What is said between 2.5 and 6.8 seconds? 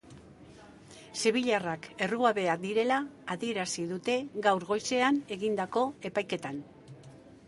direla adierazi dute gaur goizean egindako epaiketan.